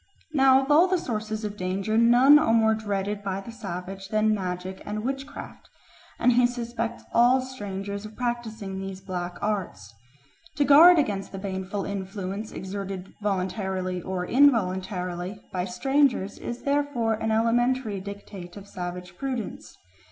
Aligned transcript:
Now 0.33 0.63
of 0.63 0.71
all 0.71 0.97
sources 0.97 1.43
of 1.43 1.55
danger 1.55 1.95
none 1.95 2.39
are 2.39 2.53
more 2.55 2.73
dreaded 2.73 3.21
by 3.21 3.39
the 3.39 3.51
savage 3.51 4.07
than 4.07 4.33
magic 4.33 4.81
and 4.83 5.03
witchcraft, 5.03 5.69
and 6.17 6.31
he 6.33 6.47
suspects 6.47 7.03
all 7.13 7.39
strangers 7.39 8.03
of 8.03 8.15
practising 8.15 8.79
these 8.79 8.99
black 8.99 9.37
arts. 9.43 9.93
To 10.55 10.65
guard 10.65 10.97
against 10.97 11.31
the 11.31 11.37
baneful 11.37 11.85
influence 11.85 12.51
exerted 12.51 13.13
voluntarily 13.21 14.01
or 14.01 14.25
involuntarily 14.25 15.39
by 15.53 15.65
strangers 15.65 16.39
is 16.39 16.63
therefore 16.63 17.13
an 17.13 17.29
elementary 17.29 17.99
dictate 18.01 18.57
of 18.57 18.67
savage 18.67 19.15
prudence. 19.19 19.77